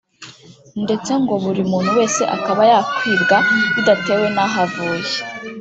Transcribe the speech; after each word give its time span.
ndetse 0.83 1.11
ngo 1.21 1.33
buri 1.43 1.61
muntu 1.71 1.89
wese 1.97 2.21
akaba 2.35 2.61
yakwibwa 2.71 3.37
bidatewe 3.73 4.27
na 4.35 4.45
ho 4.51 4.57
avuye 4.63 5.13